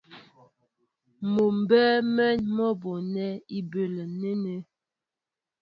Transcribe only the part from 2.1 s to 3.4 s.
mɛ̌n mɔ́ bonɛ